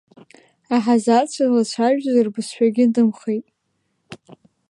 [0.75, 3.45] Аҳазарцәа злацәажәоз рбызшәагьы нымхеит.